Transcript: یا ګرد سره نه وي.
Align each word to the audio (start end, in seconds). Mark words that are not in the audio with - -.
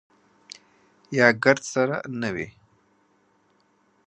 یا 1.17 1.27
ګرد 1.43 1.63
سره 1.73 1.95
نه 2.21 2.29
وي. 2.35 2.47